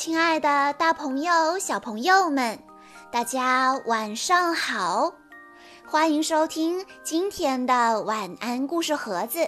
[0.00, 2.56] 亲爱的，大朋友、小朋友们，
[3.10, 5.12] 大家晚上好！
[5.88, 9.40] 欢迎收听今天的晚安故事盒子，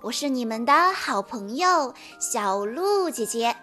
[0.00, 3.54] 我是你们的好朋友小鹿姐姐。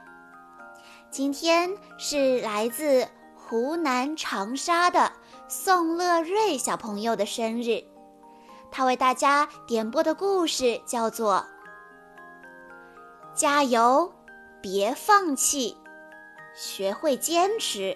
[1.10, 5.12] 今天是来自湖南长沙的
[5.50, 7.84] 宋乐瑞小朋友的生日，
[8.72, 11.46] 他为大家点播的故事叫做
[13.38, 14.14] 《加油，
[14.62, 15.76] 别放弃》。
[16.54, 17.96] 学会坚持。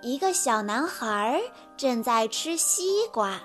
[0.00, 1.40] 一个小男孩
[1.76, 3.40] 正在吃西瓜，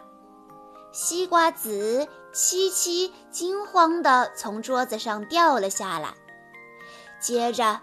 [0.91, 6.13] 西瓜籽七七惊慌地从桌子上掉了下来，
[7.19, 7.79] 接着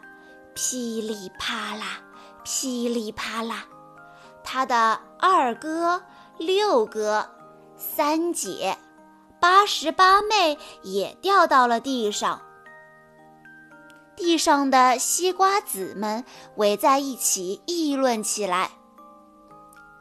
[0.54, 2.02] 噼里啪啦，
[2.42, 3.64] 噼里啪啦，
[4.42, 6.02] 他的二哥、
[6.36, 7.30] 六哥、
[7.76, 8.76] 三姐、
[9.40, 12.42] 八十八妹也掉到了地上。
[14.16, 16.24] 地上的西瓜籽们
[16.56, 18.70] 围在一起议论起来：“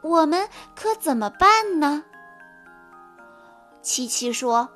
[0.02, 2.04] 我们可怎么办呢？”
[3.82, 4.70] 七七说：“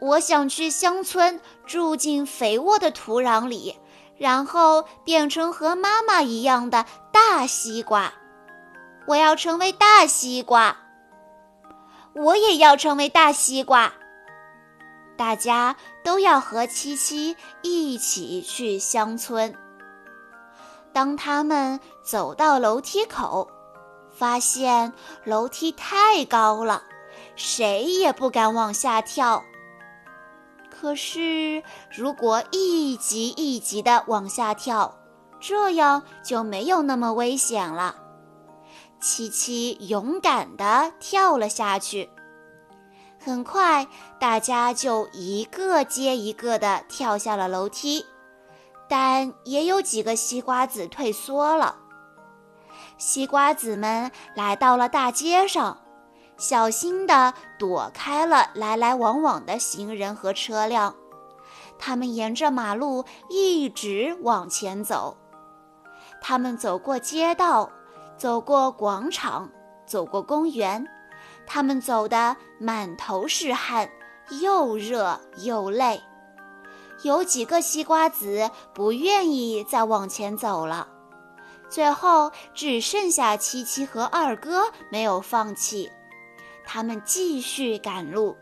[0.00, 3.76] 我想去乡村住进肥沃的土壤里，
[4.18, 8.12] 然后变成和妈妈一样的大西瓜。
[9.06, 10.76] 我要成为大西瓜。
[12.14, 13.92] 我也要成为大西瓜。”
[15.16, 15.76] 大家
[16.06, 19.52] 都要和七七一起去乡村。
[20.92, 23.48] 当他们走到楼梯口，
[24.12, 24.92] 发现
[25.24, 26.84] 楼梯太高了，
[27.34, 29.42] 谁也不敢往下跳。
[30.70, 34.96] 可是，如果一级一级的往下跳，
[35.40, 37.96] 这样就没有那么危险了。
[39.00, 42.08] 七七勇敢地跳了下去。
[43.26, 43.88] 很快，
[44.20, 48.06] 大家就一个接一个地跳下了楼梯，
[48.88, 51.74] 但也有几个西瓜子退缩了。
[52.98, 55.76] 西瓜子们来到了大街上，
[56.36, 60.94] 小心地躲开了来来往往的行人和车辆。
[61.80, 65.16] 他们沿着马路一直往前走，
[66.22, 67.72] 他们走过街道，
[68.16, 69.50] 走过广场，
[69.84, 70.86] 走过公园。
[71.46, 73.88] 他们走得满头是汗，
[74.42, 76.02] 又热又累。
[77.02, 80.88] 有几个西瓜子不愿意再往前走了，
[81.68, 85.90] 最后只剩下七七和二哥没有放弃。
[86.64, 88.36] 他们继续赶路，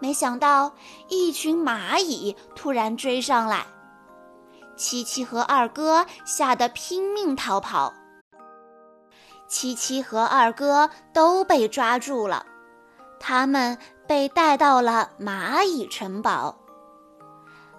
[0.00, 0.74] 没想到
[1.08, 3.64] 一群蚂蚁突然追上来，
[4.76, 7.94] 七七和二哥吓得拼命逃跑。
[9.50, 12.46] 七七和二哥都被抓住了，
[13.18, 16.56] 他们被带到了蚂蚁城堡。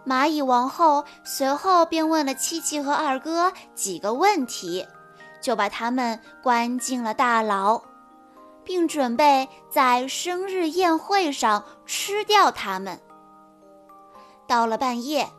[0.06, 4.86] 蚂蚁王后随后便问了七七和二哥几个问题，
[5.42, 7.81] 就把他们关进了大牢，
[8.66, 13.00] 并准备在生日宴会上吃掉他们。
[14.46, 15.31] 到了半夜，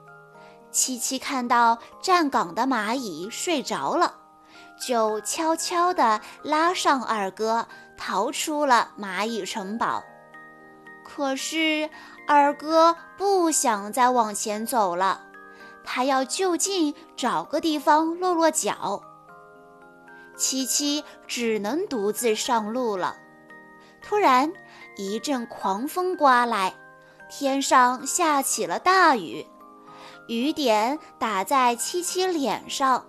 [0.70, 4.20] 七七看到站岗的蚂蚁睡着了。
[4.84, 10.02] 就悄悄地拉上二哥，逃出了蚂蚁城堡。
[11.04, 11.88] 可是
[12.26, 15.20] 二哥不想再往前走了，
[15.84, 19.00] 他要就近找个地方落落脚。
[20.36, 23.16] 七七只能独自上路了。
[24.02, 24.52] 突然，
[24.96, 26.74] 一阵狂风刮来，
[27.30, 29.46] 天上下起了大雨，
[30.26, 33.06] 雨点打在七七脸上。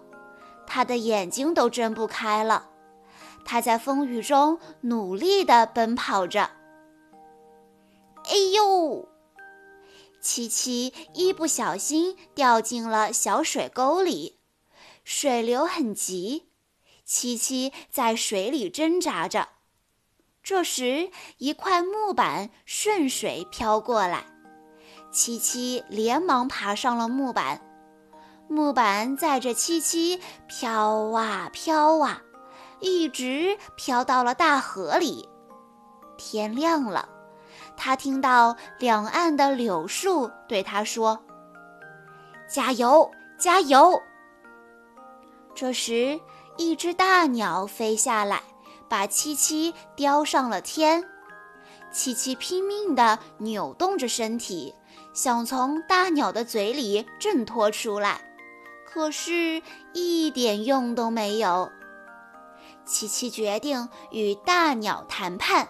[0.74, 2.72] 他的眼睛都睁不开了，
[3.46, 6.50] 他在风雨中努力地奔跑着。
[8.24, 9.08] 哎呦！
[10.20, 14.40] 七七一不小心掉进了小水沟里，
[15.04, 16.50] 水流很急，
[17.06, 19.50] 七七在水里挣扎着。
[20.42, 24.26] 这时，一块木板顺水飘过来，
[25.12, 27.62] 七七连忙爬上了木板。
[28.48, 32.22] 木板载着七七飘啊飘啊，
[32.80, 35.28] 一直飘到了大河里。
[36.18, 37.10] 天亮了，
[37.76, 41.20] 他听到两岸的柳树对他说
[42.48, 43.10] ：“加油，
[43.40, 44.00] 加油！”
[45.56, 46.20] 这时，
[46.58, 48.44] 一只大鸟飞下来，
[48.88, 51.04] 把七七叼上了天。
[51.92, 54.74] 七七拼命地扭动着身体，
[55.14, 58.22] 想从大鸟的嘴里挣脱出来。
[58.94, 61.72] 可是，一点用都没有。
[62.86, 65.68] 琪琪决定与大鸟谈判。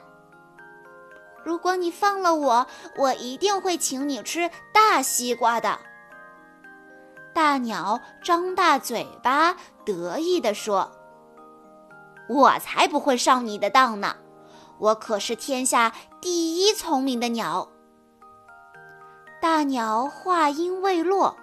[1.46, 2.68] 如果你放了我，
[2.98, 5.80] 我一定会请你吃大西瓜的。”
[7.34, 9.56] 大鸟张大嘴巴，
[9.86, 10.92] 得意地说
[12.28, 14.18] ：“我才不会上你的当呢！
[14.80, 17.70] 我可是天下第一聪明的鸟。”
[19.40, 21.38] 大鸟话音未落，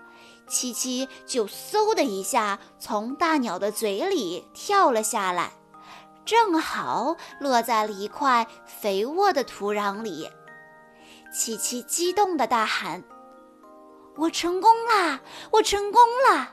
[0.51, 5.53] 七七就嗖的一下从大鸟的嘴里跳了下来，
[6.25, 10.29] 正好落在了一块肥沃的土壤里。
[11.33, 13.05] 七七激动地大喊。
[14.17, 15.21] 我成功啦！
[15.53, 16.53] 我成功啦！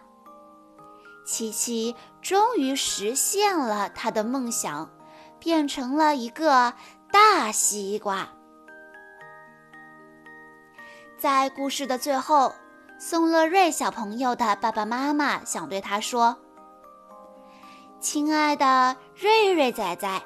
[1.25, 4.89] 七七终于实现了他的梦想，
[5.39, 6.75] 变成了一个
[7.11, 8.29] 大西瓜。
[11.17, 12.53] 在故事的最后，
[12.99, 16.35] 宋乐瑞小朋友的爸爸妈妈想对他说
[18.01, 20.21] ：“亲爱的瑞瑞仔仔，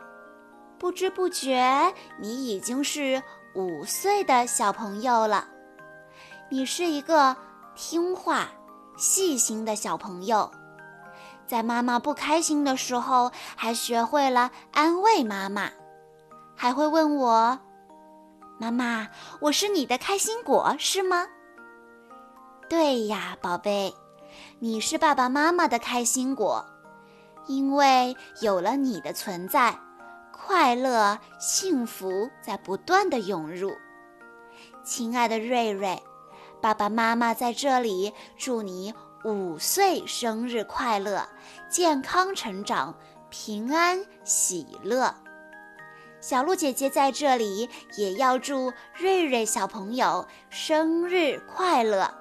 [0.80, 3.22] 不知不觉你已经是
[3.56, 5.46] 五岁的小朋友了。”
[6.50, 7.36] 你是一个
[7.76, 8.48] 听话、
[8.98, 10.50] 细心的小朋友，
[11.46, 15.70] 在妈妈不开心的时候，还学会了安慰妈妈，
[16.56, 17.60] 还会问我
[18.58, 19.10] ：“妈妈，
[19.42, 21.28] 我是你的开心果，是吗？”
[22.72, 23.94] 对呀，宝贝，
[24.60, 26.66] 你是爸爸妈妈的开心果，
[27.46, 29.78] 因为有了你的存在，
[30.32, 33.74] 快乐、幸福在不断的涌入。
[34.86, 36.02] 亲爱的瑞瑞。
[36.62, 38.94] 爸爸妈妈在这里祝你
[39.26, 41.28] 五岁生日快乐，
[41.70, 42.96] 健康成长，
[43.30, 45.14] 平安喜乐。
[46.22, 52.21] 小鹿姐姐在这里也要祝瑞瑞小朋友生日快乐。